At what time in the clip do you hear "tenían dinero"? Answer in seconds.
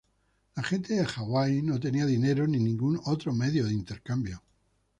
1.79-2.47